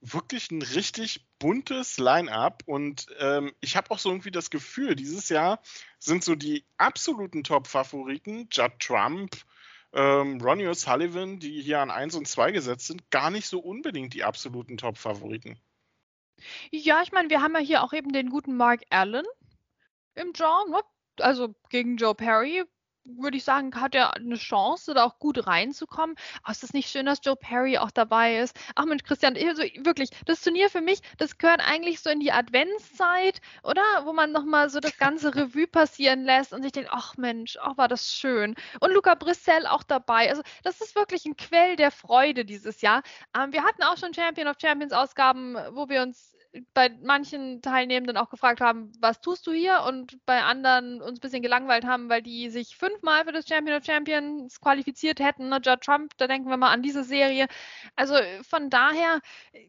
Wirklich 0.00 0.50
ein 0.50 0.62
richtig 0.62 1.26
buntes 1.38 1.98
Line-up 1.98 2.62
und 2.66 3.06
ähm, 3.18 3.52
ich 3.60 3.76
habe 3.76 3.90
auch 3.90 3.98
so 3.98 4.10
irgendwie 4.10 4.30
das 4.30 4.48
Gefühl, 4.50 4.96
dieses 4.96 5.28
Jahr 5.28 5.60
sind 5.98 6.24
so 6.24 6.36
die 6.36 6.64
absoluten 6.78 7.44
Top-Favoriten, 7.44 8.48
Judd 8.50 8.78
Trump, 8.78 9.36
ähm, 9.92 10.40
Ronnie 10.40 10.66
O'Sullivan, 10.66 11.38
die 11.38 11.60
hier 11.62 11.80
an 11.80 11.90
1 11.90 12.14
und 12.14 12.28
2 12.28 12.52
gesetzt 12.52 12.86
sind, 12.86 13.10
gar 13.10 13.30
nicht 13.30 13.46
so 13.46 13.60
unbedingt 13.60 14.14
die 14.14 14.24
absoluten 14.24 14.76
Top-Favoriten. 14.76 15.58
Ja, 16.70 17.02
ich 17.02 17.12
meine, 17.12 17.30
wir 17.30 17.42
haben 17.42 17.54
ja 17.54 17.60
hier 17.60 17.82
auch 17.82 17.92
eben 17.92 18.12
den 18.12 18.30
guten 18.30 18.56
Mark 18.56 18.82
Allen 18.90 19.26
im 20.14 20.32
Draw, 20.32 20.70
ne? 20.70 20.80
also 21.20 21.54
gegen 21.70 21.96
Joe 21.96 22.14
Perry, 22.14 22.64
würde 23.16 23.36
ich 23.36 23.44
sagen, 23.44 23.74
hat 23.74 23.94
er 23.94 24.14
eine 24.14 24.36
Chance, 24.36 24.94
da 24.94 25.04
auch 25.04 25.18
gut 25.18 25.46
reinzukommen. 25.46 26.16
Aber 26.42 26.52
ist 26.52 26.62
das 26.62 26.72
nicht 26.72 26.90
schön, 26.90 27.06
dass 27.06 27.20
Joe 27.22 27.36
Perry 27.36 27.78
auch 27.78 27.90
dabei 27.90 28.38
ist? 28.38 28.58
Ach 28.74 28.84
Mensch, 28.84 29.02
Christian, 29.02 29.36
also 29.36 29.62
wirklich, 29.62 30.10
das 30.26 30.42
Turnier 30.42 30.70
für 30.70 30.80
mich, 30.80 31.00
das 31.16 31.38
gehört 31.38 31.60
eigentlich 31.60 32.00
so 32.00 32.10
in 32.10 32.20
die 32.20 32.32
Adventszeit, 32.32 33.40
oder? 33.62 33.82
Wo 34.04 34.12
man 34.12 34.32
nochmal 34.32 34.70
so 34.70 34.80
das 34.80 34.96
ganze 34.98 35.34
Revue 35.34 35.66
passieren 35.66 36.24
lässt 36.24 36.52
und 36.52 36.62
sich 36.62 36.72
denkt, 36.72 36.90
ach 36.92 37.16
Mensch, 37.16 37.56
ach 37.60 37.76
war 37.76 37.88
das 37.88 38.12
schön. 38.12 38.54
Und 38.80 38.92
Luca 38.92 39.14
Brissell 39.14 39.66
auch 39.66 39.82
dabei. 39.82 40.30
Also 40.30 40.42
das 40.62 40.80
ist 40.80 40.94
wirklich 40.94 41.24
ein 41.24 41.36
Quell 41.36 41.76
der 41.76 41.90
Freude 41.90 42.44
dieses 42.44 42.80
Jahr. 42.80 43.02
Ähm, 43.36 43.52
wir 43.52 43.64
hatten 43.64 43.82
auch 43.82 43.96
schon 43.96 44.14
Champion 44.14 44.48
of 44.48 44.56
Champions 44.60 44.92
Ausgaben, 44.92 45.56
wo 45.72 45.88
wir 45.88 46.02
uns 46.02 46.37
bei 46.72 46.90
manchen 47.02 47.60
Teilnehmenden 47.60 48.16
auch 48.16 48.30
gefragt 48.30 48.60
haben, 48.60 48.90
was 49.00 49.20
tust 49.20 49.46
du 49.46 49.52
hier? 49.52 49.82
Und 49.86 50.24
bei 50.24 50.42
anderen 50.42 51.02
uns 51.02 51.18
ein 51.18 51.20
bisschen 51.20 51.42
gelangweilt 51.42 51.84
haben, 51.84 52.08
weil 52.08 52.22
die 52.22 52.48
sich 52.48 52.76
fünfmal 52.76 53.24
für 53.24 53.32
das 53.32 53.46
Champion 53.46 53.76
of 53.76 53.84
Champions 53.84 54.60
qualifiziert 54.60 55.20
hätten. 55.20 55.50
Ne? 55.50 55.60
Judd 55.62 55.82
Trump, 55.82 56.12
da 56.16 56.26
denken 56.26 56.48
wir 56.48 56.56
mal 56.56 56.70
an 56.70 56.82
diese 56.82 57.04
Serie. 57.04 57.48
Also 57.96 58.14
von 58.48 58.70
daher 58.70 59.20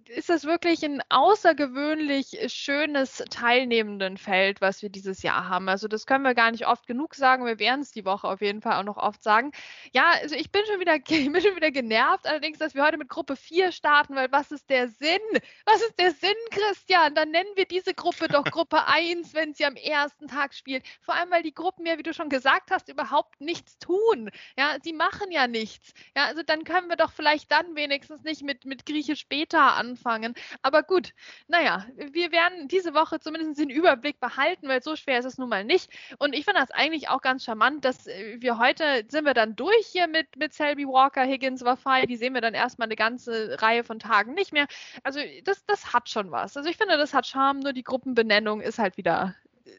ist 0.07 0.29
es 0.29 0.45
wirklich 0.45 0.83
ein 0.86 1.01
außergewöhnlich 1.09 2.39
schönes 2.48 3.24
Teilnehmendenfeld, 3.29 4.62
was 4.62 4.81
wir 4.81 4.89
dieses 4.89 5.21
Jahr 5.21 5.50
haben. 5.50 5.67
Also 5.67 5.88
das 5.88 6.05
können 6.05 6.24
wir 6.24 6.33
gar 6.33 6.51
nicht 6.51 6.65
oft 6.65 6.88
genug 6.88 7.15
sagen. 7.15 7.45
Wir 7.45 7.59
werden 7.59 7.81
es 7.81 7.91
die 7.91 8.05
Woche 8.05 8.27
auf 8.27 8.41
jeden 8.41 8.62
Fall 8.62 8.79
auch 8.79 8.83
noch 8.83 8.98
oft 8.98 9.21
sagen. 9.21 9.51
Ja, 9.91 10.12
also 10.21 10.36
ich 10.36 10.51
bin 10.51 10.62
schon 10.65 10.79
wieder, 10.79 10.95
ich 11.07 11.31
bin 11.31 11.41
schon 11.41 11.55
wieder 11.55 11.71
genervt, 11.71 12.25
allerdings, 12.25 12.57
dass 12.57 12.74
wir 12.74 12.86
heute 12.86 12.98
mit 12.98 13.09
Gruppe 13.09 13.36
4 13.36 13.74
starten, 13.74 14.15
weil 14.15 14.31
was 14.31 14.51
ist 14.51 14.69
der 14.69 14.88
Sinn? 14.88 15.19
Was 15.65 15.81
ist 15.81 16.00
der 16.00 16.12
Sinn, 16.12 16.36
Chris? 16.51 16.68
Christian, 16.69 17.15
dann 17.15 17.31
nennen 17.31 17.49
wir 17.55 17.65
diese 17.65 17.95
Gruppe 17.95 18.27
doch 18.27 18.43
Gruppe 18.43 18.85
1, 18.88 19.33
wenn 19.33 19.55
sie 19.55 19.65
am 19.65 19.75
ersten 19.75 20.27
Tag 20.27 20.53
spielt. 20.53 20.85
Vor 21.01 21.15
allem, 21.15 21.31
weil 21.31 21.41
die 21.41 21.53
Gruppen 21.53 21.83
ja, 21.88 21.97
wie 21.97 22.03
du 22.03 22.13
schon 22.13 22.29
gesagt 22.29 22.69
hast, 22.69 22.89
überhaupt 22.89 23.41
nichts 23.41 23.79
tun. 23.79 24.29
Ja, 24.55 24.77
sie 24.83 24.93
machen 24.93 25.31
ja 25.31 25.47
nichts. 25.47 25.93
Ja, 26.15 26.25
also 26.25 26.43
dann 26.43 26.65
können 26.65 26.88
wir 26.88 26.95
doch 26.95 27.11
vielleicht 27.11 27.51
dann 27.51 27.75
wenigstens 27.75 28.21
nicht 28.21 28.43
mit, 28.43 28.65
mit 28.65 28.85
Griechisch 28.85 29.27
Beta 29.27 29.69
anfangen. 29.69 30.35
Aber 30.61 30.83
gut, 30.83 31.13
naja, 31.47 31.88
wir 31.95 32.31
werden 32.31 32.67
diese 32.67 32.93
Woche 32.93 33.19
zumindest 33.19 33.59
den 33.59 33.71
Überblick 33.71 34.19
behalten, 34.19 34.67
weil 34.67 34.83
so 34.83 34.95
schwer 34.95 35.17
ist 35.17 35.25
es 35.25 35.39
nun 35.39 35.49
mal 35.49 35.65
nicht. 35.65 35.89
Und 36.19 36.35
ich 36.35 36.45
finde 36.45 36.61
das 36.61 36.69
eigentlich 36.69 37.09
auch 37.09 37.21
ganz 37.23 37.45
charmant, 37.45 37.83
dass 37.83 38.05
äh, 38.05 38.38
wir 38.41 38.59
heute 38.59 39.05
sind 39.07 39.25
wir 39.25 39.33
dann 39.33 39.55
durch 39.55 39.88
hier 39.88 40.07
mit, 40.07 40.35
mit 40.35 40.53
Selby 40.53 40.85
Walker, 40.85 41.23
Higgins, 41.23 41.65
Wafai. 41.65 42.05
Die 42.05 42.15
sehen 42.15 42.35
wir 42.35 42.41
dann 42.41 42.53
erstmal 42.53 42.88
eine 42.88 42.95
ganze 42.95 43.59
Reihe 43.59 43.83
von 43.83 43.97
Tagen 43.97 44.35
nicht 44.35 44.53
mehr. 44.53 44.67
Also 45.03 45.19
das, 45.43 45.65
das 45.65 45.93
hat 45.93 46.09
schon 46.09 46.29
was. 46.29 46.58
Also 46.59 46.69
ich 46.69 46.75
finde, 46.75 46.97
das 46.97 47.13
hat 47.13 47.25
Charme, 47.25 47.61
nur 47.61 47.71
die 47.71 47.85
Gruppenbenennung 47.85 48.59
ist 48.59 48.79
halt 48.79 48.97
wieder 48.97 49.33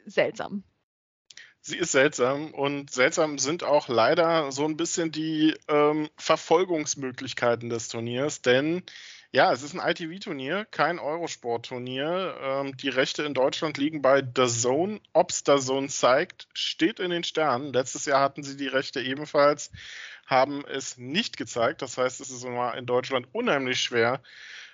seltsam. 0.07 0.63
Sie 1.59 1.77
ist 1.77 1.91
seltsam 1.91 2.55
und 2.55 2.89
seltsam 2.89 3.37
sind 3.37 3.63
auch 3.63 3.87
leider 3.87 4.51
so 4.51 4.65
ein 4.65 4.77
bisschen 4.77 5.11
die 5.11 5.55
ähm, 5.67 6.09
Verfolgungsmöglichkeiten 6.17 7.69
des 7.69 7.87
Turniers, 7.87 8.41
denn 8.41 8.81
ja, 9.31 9.53
es 9.53 9.61
ist 9.61 9.75
ein 9.75 9.91
ITV-Turnier, 9.91 10.65
kein 10.71 10.97
Eurosport-Turnier. 10.97 12.35
Ähm, 12.41 12.75
die 12.77 12.89
Rechte 12.89 13.21
in 13.25 13.35
Deutschland 13.35 13.77
liegen 13.77 14.01
bei 14.01 14.23
The 14.23 14.47
Zone. 14.47 15.01
Ob 15.13 15.29
es 15.29 15.43
The 15.45 15.59
Zone 15.59 15.87
zeigt, 15.87 16.47
steht 16.55 16.99
in 16.99 17.11
den 17.11 17.23
Sternen. 17.23 17.73
Letztes 17.73 18.05
Jahr 18.07 18.21
hatten 18.21 18.41
sie 18.41 18.57
die 18.57 18.67
Rechte 18.67 19.01
ebenfalls, 19.01 19.69
haben 20.25 20.65
es 20.65 20.97
nicht 20.97 21.37
gezeigt. 21.37 21.83
Das 21.83 21.99
heißt, 21.99 22.21
es 22.21 22.31
ist 22.31 22.43
in 22.43 22.85
Deutschland 22.87 23.27
unheimlich 23.33 23.79
schwer, 23.81 24.19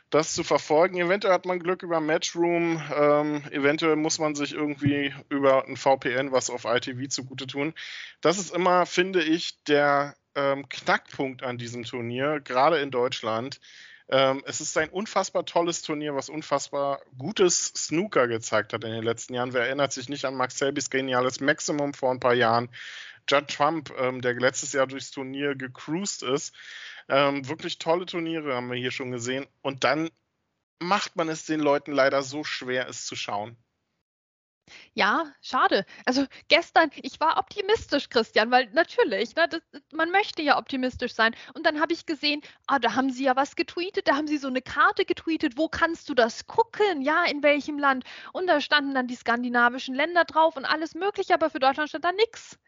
das 0.09 0.33
zu 0.33 0.43
verfolgen. 0.43 0.97
Eventuell 0.97 1.33
hat 1.33 1.45
man 1.45 1.59
Glück 1.59 1.83
über 1.83 1.99
Matchroom, 1.99 2.81
ähm, 2.95 3.43
eventuell 3.51 3.95
muss 3.95 4.19
man 4.19 4.35
sich 4.35 4.53
irgendwie 4.53 5.13
über 5.29 5.65
ein 5.65 5.77
VPN 5.77 6.31
was 6.31 6.49
auf 6.49 6.65
ITV 6.65 7.09
zugute 7.09 7.47
tun. 7.47 7.73
Das 8.21 8.37
ist 8.37 8.55
immer, 8.55 8.85
finde 8.85 9.21
ich, 9.21 9.63
der 9.65 10.15
ähm, 10.35 10.69
Knackpunkt 10.69 11.43
an 11.43 11.57
diesem 11.57 11.83
Turnier, 11.83 12.39
gerade 12.39 12.79
in 12.79 12.91
Deutschland. 12.91 13.59
Ähm, 14.09 14.41
es 14.45 14.61
ist 14.61 14.77
ein 14.77 14.89
unfassbar 14.89 15.45
tolles 15.45 15.81
Turnier, 15.81 16.15
was 16.15 16.29
unfassbar 16.29 17.01
gutes 17.17 17.65
Snooker 17.75 18.29
gezeigt 18.29 18.71
hat 18.71 18.85
in 18.85 18.91
den 18.91 19.03
letzten 19.03 19.33
Jahren. 19.33 19.53
Wer 19.53 19.63
erinnert 19.65 19.91
sich 19.91 20.07
nicht 20.07 20.23
an 20.23 20.35
Max 20.35 20.57
Selbys 20.57 20.89
geniales 20.89 21.41
Maximum 21.41 21.93
vor 21.93 22.11
ein 22.11 22.21
paar 22.21 22.33
Jahren? 22.33 22.69
Judd 23.27 23.47
Trump, 23.47 23.93
ähm, 23.97 24.21
der 24.21 24.33
letztes 24.35 24.73
Jahr 24.73 24.87
durchs 24.87 25.11
Turnier 25.11 25.55
gecruised 25.55 26.23
ist. 26.23 26.55
Ähm, 27.09 27.47
wirklich 27.47 27.79
tolle 27.79 28.05
Turniere 28.05 28.55
haben 28.55 28.69
wir 28.69 28.77
hier 28.77 28.91
schon 28.91 29.11
gesehen. 29.11 29.47
Und 29.61 29.83
dann 29.83 30.09
macht 30.79 31.15
man 31.15 31.29
es 31.29 31.45
den 31.45 31.59
Leuten 31.59 31.91
leider 31.91 32.21
so 32.23 32.43
schwer, 32.43 32.87
es 32.87 33.05
zu 33.05 33.15
schauen. 33.15 33.57
Ja, 34.93 35.31
schade. 35.41 35.85
Also 36.05 36.25
gestern, 36.49 36.91
ich 36.95 37.19
war 37.19 37.37
optimistisch, 37.37 38.09
Christian, 38.09 38.51
weil 38.51 38.69
natürlich, 38.73 39.35
ne, 39.35 39.47
das, 39.47 39.61
man 39.93 40.11
möchte 40.11 40.41
ja 40.41 40.57
optimistisch 40.57 41.13
sein. 41.13 41.35
Und 41.53 41.65
dann 41.65 41.79
habe 41.79 41.93
ich 41.93 42.05
gesehen, 42.05 42.41
ah, 42.67 42.79
da 42.79 42.95
haben 42.95 43.09
sie 43.09 43.23
ja 43.23 43.35
was 43.35 43.55
getweetet, 43.55 44.07
da 44.07 44.15
haben 44.15 44.27
sie 44.27 44.37
so 44.37 44.47
eine 44.47 44.61
Karte 44.61 45.05
getweetet, 45.05 45.57
wo 45.57 45.69
kannst 45.69 46.09
du 46.09 46.13
das 46.13 46.47
gucken? 46.47 47.01
Ja, 47.01 47.25
in 47.25 47.43
welchem 47.43 47.79
Land? 47.79 48.03
Und 48.33 48.47
da 48.47 48.59
standen 48.59 48.93
dann 48.93 49.07
die 49.07 49.15
skandinavischen 49.15 49.95
Länder 49.95 50.25
drauf 50.25 50.57
und 50.57 50.65
alles 50.65 50.95
mögliche, 50.95 51.33
aber 51.33 51.49
für 51.49 51.59
Deutschland 51.59 51.89
stand 51.89 52.03
da 52.03 52.11
nichts. 52.11 52.59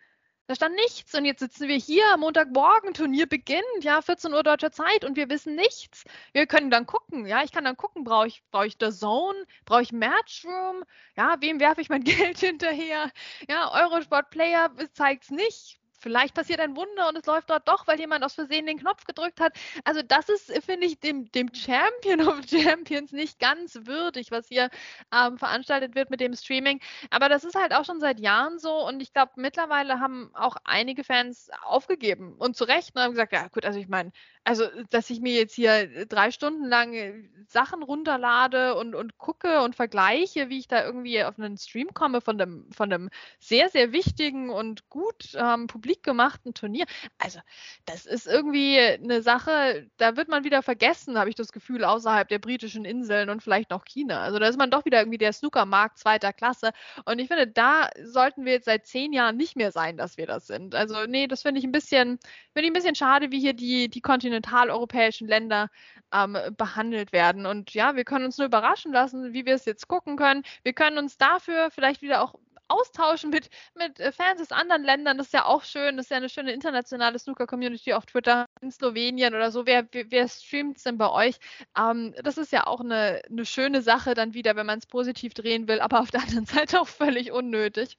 Da 0.49 0.55
stand 0.55 0.75
nichts 0.77 1.13
und 1.13 1.25
jetzt 1.25 1.41
sitzen 1.41 1.67
wir 1.67 1.75
hier, 1.75 2.17
Montagmorgen, 2.17 2.95
Turnier 2.95 3.27
beginnt, 3.27 3.61
ja, 3.81 4.01
14 4.01 4.33
Uhr 4.33 4.41
deutscher 4.41 4.71
Zeit 4.71 5.05
und 5.05 5.15
wir 5.15 5.29
wissen 5.29 5.53
nichts. 5.53 6.05
Wir 6.33 6.47
können 6.47 6.71
dann 6.71 6.87
gucken, 6.87 7.27
ja, 7.27 7.43
ich 7.43 7.51
kann 7.51 7.65
dann 7.65 7.77
gucken, 7.77 8.03
brauche 8.03 8.25
ich, 8.25 8.41
brauche 8.49 8.65
ich 8.65 8.75
The 8.81 8.89
Zone, 8.89 9.45
brauche 9.65 9.83
ich 9.83 9.91
Matchroom, 9.91 10.83
ja, 11.15 11.35
wem 11.39 11.59
werfe 11.59 11.81
ich 11.81 11.89
mein 11.89 12.03
Geld 12.03 12.39
hinterher? 12.39 13.11
Ja, 13.47 13.71
Eurosport 13.71 14.31
Player 14.31 14.71
zeigt 14.93 15.25
es 15.25 15.29
nicht, 15.29 15.79
vielleicht 15.99 16.33
passiert 16.35 16.59
ein 16.59 16.75
Wunder 16.75 17.09
und 17.09 17.17
es 17.17 17.25
läuft 17.25 17.49
dort 17.49 17.67
doch, 17.67 17.87
weil 17.87 17.99
jemand 17.99 18.23
aus 18.23 18.33
Versehen 18.33 18.65
den 18.65 18.79
Knopf 18.79 19.05
gedrückt 19.05 19.39
hat. 19.39 19.53
Also 19.83 20.01
das 20.01 20.29
ist, 20.29 20.51
finde 20.65 20.87
ich, 20.87 20.99
dem, 20.99 21.31
dem 21.31 21.53
Champion 21.53 22.27
of 22.27 22.41
Champions 22.49 23.11
nicht 23.11 23.39
ganz 23.39 23.77
würdig, 23.83 24.31
was 24.31 24.47
hier 24.47 24.69
ähm, 25.13 25.37
veranstaltet 25.37 25.95
wird 25.95 26.09
mit 26.09 26.19
dem 26.19 26.33
Streaming. 26.33 26.79
Aber 27.09 27.29
das 27.29 27.43
ist 27.43 27.55
halt 27.55 27.73
auch 27.73 27.85
schon 27.85 27.99
seit 27.99 28.19
Jahren 28.19 28.59
so 28.59 28.87
und 28.87 29.01
ich 29.01 29.13
glaube, 29.13 29.33
mittlerweile 29.35 29.99
haben 29.99 30.31
auch 30.33 30.55
einige 30.63 31.03
Fans 31.03 31.49
aufgegeben 31.63 32.35
und 32.37 32.55
zu 32.55 32.63
Recht 32.63 32.95
und 32.95 33.01
haben 33.01 33.11
gesagt, 33.11 33.33
ja 33.33 33.47
gut, 33.47 33.65
also 33.65 33.79
ich 33.79 33.87
meine, 33.87 34.11
also 34.49 34.65
dass 34.89 35.11
ich 35.11 35.21
mir 35.21 35.33
jetzt 35.33 35.53
hier 35.53 36.07
drei 36.07 36.31
Stunden 36.31 36.65
lang 36.65 36.95
äh, 36.95 37.13
Sachen 37.47 37.83
runterlade 37.83 38.73
und, 38.73 38.95
und 38.95 39.19
gucke 39.19 39.61
und 39.61 39.75
vergleiche, 39.75 40.49
wie 40.49 40.57
ich 40.57 40.67
da 40.67 40.83
irgendwie 40.83 41.23
auf 41.23 41.37
einen 41.37 41.55
Stream 41.55 41.93
komme 41.93 42.19
von 42.19 42.41
einem, 42.41 42.71
von 42.71 42.91
einem 42.91 43.09
sehr, 43.39 43.69
sehr 43.69 43.91
wichtigen 43.91 44.49
und 44.49 44.89
gut 44.89 45.35
ähm, 45.35 45.67
publik 45.67 46.01
gemachten 46.01 46.55
Turnier. 46.55 46.85
Also, 47.19 47.39
das 47.85 48.07
ist 48.07 48.25
irgendwie 48.25 48.79
eine 48.79 49.21
Sache, 49.21 49.87
da 49.97 50.15
wird 50.17 50.29
man 50.29 50.43
wieder 50.43 50.63
vergessen, 50.63 51.19
habe 51.19 51.29
ich 51.29 51.35
das 51.35 51.51
Gefühl, 51.51 51.83
außerhalb 51.83 52.27
der 52.27 52.39
britischen 52.39 52.85
Inseln 52.85 53.29
und 53.29 53.43
vielleicht 53.43 53.69
noch 53.69 53.85
China. 53.85 54.21
Also, 54.21 54.39
da 54.39 54.47
ist 54.47 54.57
man 54.57 54.71
doch 54.71 54.85
wieder 54.85 54.99
irgendwie 54.99 55.19
der 55.19 55.33
Snookermarkt 55.33 55.99
zweiter 55.99 56.33
Klasse. 56.33 56.71
Und 57.05 57.19
ich 57.19 57.27
finde, 57.27 57.45
da 57.45 57.89
sollten 58.03 58.45
wir 58.45 58.53
jetzt 58.53 58.65
seit 58.65 58.87
zehn 58.87 59.13
Jahren 59.13 59.37
nicht 59.37 59.55
mehr 59.55 59.71
sein, 59.71 59.95
dass 59.97 60.17
wir 60.17 60.25
das 60.25 60.47
sind. 60.47 60.73
Also, 60.73 61.05
nee, 61.05 61.27
das 61.27 61.43
finde 61.43 61.59
ich 61.59 61.65
ein 61.65 61.71
bisschen, 61.71 62.17
finde 62.53 62.63
ich 62.63 62.69
ein 62.71 62.73
bisschen 62.73 62.95
schade, 62.95 63.31
wie 63.31 63.39
hier 63.39 63.53
die, 63.53 63.89
die 63.89 64.01
kontinentaleuropäischen 64.39 65.27
Länder 65.27 65.69
ähm, 66.13 66.37
behandelt 66.57 67.11
werden. 67.11 67.45
Und 67.45 67.73
ja, 67.73 67.95
wir 67.95 68.05
können 68.05 68.25
uns 68.25 68.37
nur 68.37 68.47
überraschen 68.47 68.91
lassen, 68.91 69.33
wie 69.33 69.45
wir 69.45 69.55
es 69.55 69.65
jetzt 69.65 69.87
gucken 69.87 70.17
können. 70.17 70.43
Wir 70.63 70.73
können 70.73 70.97
uns 70.97 71.17
dafür 71.17 71.69
vielleicht 71.71 72.01
wieder 72.01 72.21
auch 72.21 72.35
austauschen 72.67 73.31
mit, 73.31 73.49
mit 73.75 73.99
äh, 73.99 74.11
Fans 74.11 74.41
aus 74.41 74.51
anderen 74.51 74.83
Ländern. 74.83 75.17
Das 75.17 75.27
ist 75.27 75.33
ja 75.33 75.45
auch 75.45 75.63
schön. 75.63 75.97
Das 75.97 76.05
ist 76.05 76.11
ja 76.11 76.17
eine 76.17 76.29
schöne 76.29 76.51
internationale 76.51 77.17
Snooker-Community 77.17 77.93
auf 77.93 78.05
Twitter 78.05 78.45
in 78.61 78.71
Slowenien 78.71 79.33
oder 79.33 79.51
so. 79.51 79.65
Wer, 79.65 79.87
wer, 79.91 80.27
streamt 80.27 80.77
es 80.77 80.83
denn 80.83 80.97
bei 80.97 81.09
euch? 81.09 81.39
Ähm, 81.77 82.13
das 82.23 82.37
ist 82.37 82.51
ja 82.51 82.67
auch 82.67 82.81
eine, 82.81 83.21
eine 83.29 83.45
schöne 83.45 83.81
Sache 83.81 84.13
dann 84.13 84.33
wieder, 84.33 84.55
wenn 84.55 84.67
man 84.67 84.79
es 84.79 84.85
positiv 84.85 85.33
drehen 85.33 85.67
will, 85.67 85.79
aber 85.79 85.99
auf 85.99 86.11
der 86.11 86.21
anderen 86.21 86.45
Seite 86.45 86.79
auch 86.79 86.87
völlig 86.87 87.31
unnötig. 87.31 87.97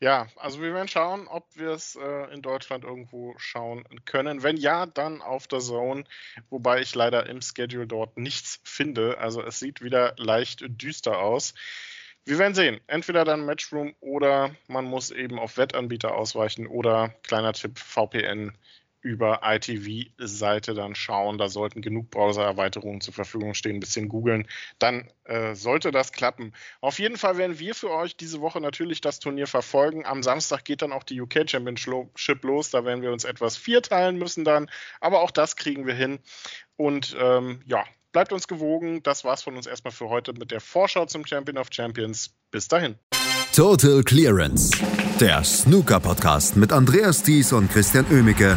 Ja, 0.00 0.28
also 0.36 0.60
wir 0.60 0.74
werden 0.74 0.88
schauen, 0.88 1.26
ob 1.28 1.46
wir 1.54 1.70
es 1.70 1.96
äh, 1.96 2.32
in 2.32 2.42
Deutschland 2.42 2.84
irgendwo 2.84 3.34
schauen 3.38 3.84
können. 4.04 4.42
Wenn 4.42 4.56
ja, 4.56 4.86
dann 4.86 5.22
auf 5.22 5.46
der 5.46 5.60
Zone, 5.60 6.04
wobei 6.50 6.80
ich 6.80 6.94
leider 6.94 7.26
im 7.26 7.40
Schedule 7.40 7.86
dort 7.86 8.16
nichts 8.16 8.60
finde. 8.64 9.18
Also 9.18 9.42
es 9.42 9.58
sieht 9.58 9.82
wieder 9.82 10.14
leicht 10.18 10.64
düster 10.68 11.18
aus. 11.18 11.54
Wir 12.24 12.38
werden 12.38 12.54
sehen. 12.54 12.80
Entweder 12.88 13.24
dann 13.24 13.44
Matchroom 13.44 13.94
oder 14.00 14.54
man 14.66 14.84
muss 14.84 15.10
eben 15.10 15.38
auf 15.38 15.56
Wettanbieter 15.56 16.14
ausweichen 16.14 16.66
oder 16.66 17.14
kleiner 17.22 17.52
Tipp 17.52 17.78
VPN 17.78 18.52
über 19.06 19.40
ITV-Seite 19.44 20.74
dann 20.74 20.94
schauen. 20.94 21.38
Da 21.38 21.48
sollten 21.48 21.80
genug 21.80 22.10
Browser-Erweiterungen 22.10 23.00
zur 23.00 23.14
Verfügung 23.14 23.54
stehen. 23.54 23.76
Ein 23.76 23.80
bisschen 23.80 24.08
googeln. 24.08 24.48
Dann 24.78 25.08
äh, 25.24 25.54
sollte 25.54 25.92
das 25.92 26.12
klappen. 26.12 26.52
Auf 26.80 26.98
jeden 26.98 27.16
Fall 27.16 27.38
werden 27.38 27.58
wir 27.58 27.74
für 27.74 27.90
euch 27.90 28.16
diese 28.16 28.40
Woche 28.40 28.60
natürlich 28.60 29.00
das 29.00 29.20
Turnier 29.20 29.46
verfolgen. 29.46 30.04
Am 30.04 30.22
Samstag 30.22 30.64
geht 30.64 30.82
dann 30.82 30.92
auch 30.92 31.04
die 31.04 31.20
UK 31.20 31.48
Championship 31.48 32.44
los. 32.44 32.70
Da 32.70 32.84
werden 32.84 33.02
wir 33.02 33.12
uns 33.12 33.24
etwas 33.24 33.56
vierteilen 33.56 34.18
müssen 34.18 34.44
dann. 34.44 34.68
Aber 35.00 35.20
auch 35.20 35.30
das 35.30 35.56
kriegen 35.56 35.86
wir 35.86 35.94
hin. 35.94 36.18
Und 36.76 37.16
ähm, 37.18 37.62
ja, 37.66 37.84
Bleibt 38.16 38.32
uns 38.32 38.48
gewogen. 38.48 39.02
Das 39.02 39.24
war's 39.24 39.42
von 39.42 39.58
uns 39.58 39.66
erstmal 39.66 39.92
für 39.92 40.08
heute 40.08 40.32
mit 40.32 40.50
der 40.50 40.62
Vorschau 40.62 41.04
zum 41.04 41.26
Champion 41.26 41.58
of 41.58 41.66
Champions. 41.70 42.30
Bis 42.50 42.66
dahin. 42.66 42.94
Total 43.54 44.02
Clearance. 44.02 44.70
Der 45.20 45.44
Snooker 45.44 46.00
Podcast 46.00 46.56
mit 46.56 46.72
Andreas 46.72 47.22
Thies 47.22 47.52
und 47.52 47.70
Christian 47.70 48.06
Ömicke 48.10 48.56